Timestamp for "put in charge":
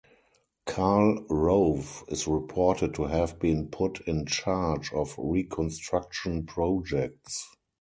3.67-4.91